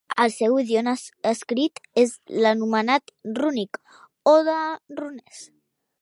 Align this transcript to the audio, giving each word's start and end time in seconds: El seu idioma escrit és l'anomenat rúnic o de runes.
El 0.21 0.31
seu 0.35 0.55
idioma 0.61 0.93
escrit 1.31 1.77
és 2.03 2.15
l'anomenat 2.45 3.15
rúnic 3.41 3.81
o 4.33 4.37
de 4.49 4.57
runes. 5.03 5.45